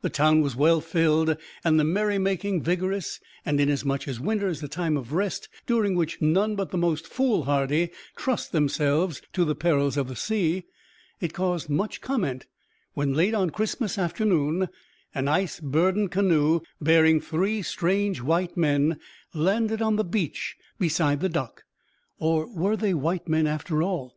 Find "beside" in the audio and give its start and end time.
20.78-21.20